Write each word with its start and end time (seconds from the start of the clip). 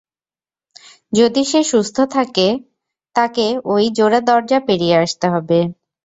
যদি 1.13 1.41
সে 1.43 1.61
সুস্থ 1.63 1.97
থাকে, 2.11 2.47
তাকে 3.15 3.45
ওই 3.65 3.83
জোড়া 3.91 4.19
দরজা 4.21 4.59
পেরিয়ে 4.67 4.95
আসতে 4.97 5.27
হবে। 5.29 5.59